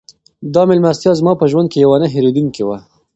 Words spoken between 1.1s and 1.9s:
زما په ژوند کې